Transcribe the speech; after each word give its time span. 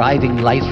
driving 0.00 0.40
life 0.40 0.69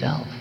yourself. 0.00 0.35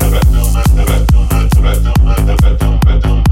Thank 0.00 0.28
you. 3.04 3.27